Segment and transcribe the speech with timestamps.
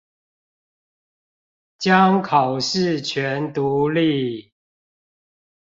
[1.77, 4.51] 將考試權獨立